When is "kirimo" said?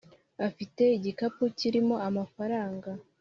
1.57-1.95